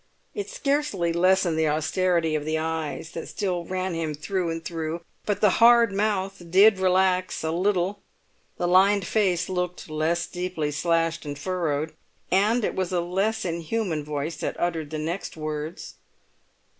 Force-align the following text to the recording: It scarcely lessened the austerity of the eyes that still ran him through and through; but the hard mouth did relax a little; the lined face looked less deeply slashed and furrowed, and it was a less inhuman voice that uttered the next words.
It 0.33 0.49
scarcely 0.49 1.13
lessened 1.13 1.59
the 1.59 1.67
austerity 1.67 2.33
of 2.33 2.43
the 2.43 2.57
eyes 2.57 3.11
that 3.11 3.27
still 3.29 3.65
ran 3.65 3.93
him 3.93 4.15
through 4.15 4.49
and 4.49 4.65
through; 4.65 5.01
but 5.27 5.41
the 5.41 5.51
hard 5.61 5.91
mouth 5.91 6.41
did 6.49 6.79
relax 6.79 7.43
a 7.43 7.51
little; 7.51 8.01
the 8.57 8.67
lined 8.67 9.05
face 9.05 9.47
looked 9.47 9.91
less 9.91 10.25
deeply 10.25 10.71
slashed 10.71 11.23
and 11.23 11.37
furrowed, 11.37 11.93
and 12.31 12.65
it 12.65 12.73
was 12.73 12.91
a 12.91 12.99
less 13.01 13.45
inhuman 13.45 14.03
voice 14.03 14.37
that 14.37 14.59
uttered 14.59 14.89
the 14.89 14.97
next 14.97 15.37
words. 15.37 15.93